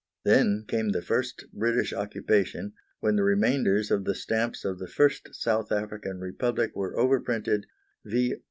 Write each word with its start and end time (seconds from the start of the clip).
Then 0.25 0.65
came 0.67 0.89
the 0.93 1.01
first 1.03 1.45
British 1.53 1.93
Occupation, 1.93 2.73
when 3.01 3.17
the 3.17 3.23
remainders 3.23 3.91
of 3.91 4.03
the 4.03 4.15
stamps 4.15 4.65
of 4.65 4.79
the 4.79 4.87
first 4.87 5.29
South 5.33 5.71
African 5.71 6.17
Republic 6.19 6.75
were 6.75 6.95
overprinted 6.95 7.65
"V.R. 8.03 8.37